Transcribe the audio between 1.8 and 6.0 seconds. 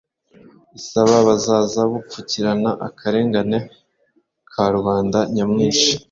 bupfukirana akarengane ka "rubanda nyamwinshi".